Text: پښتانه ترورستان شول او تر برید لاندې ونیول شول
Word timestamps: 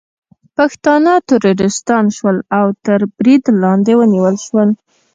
پښتانه 0.57 1.13
ترورستان 1.29 2.05
شول 2.17 2.37
او 2.57 2.67
تر 2.85 2.99
برید 3.17 3.43
لاندې 3.61 3.93
ونیول 3.99 4.35
شول 4.45 4.69